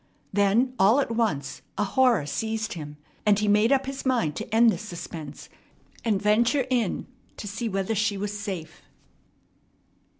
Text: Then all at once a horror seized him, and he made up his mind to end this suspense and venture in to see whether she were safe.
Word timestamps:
Then 0.33 0.73
all 0.79 0.99
at 0.99 1.11
once 1.11 1.61
a 1.77 1.83
horror 1.83 2.25
seized 2.25 2.73
him, 2.73 2.97
and 3.23 3.37
he 3.37 3.47
made 3.47 3.71
up 3.71 3.85
his 3.85 4.03
mind 4.03 4.35
to 4.37 4.51
end 4.51 4.71
this 4.71 4.81
suspense 4.81 5.47
and 6.03 6.19
venture 6.19 6.65
in 6.71 7.05
to 7.37 7.47
see 7.47 7.69
whether 7.69 7.93
she 7.93 8.17
were 8.17 8.25
safe. 8.27 8.81